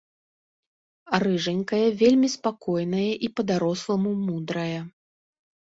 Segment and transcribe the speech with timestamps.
[1.23, 4.81] Рыжанькая вельмі спакойная і па-даросламу мудрая.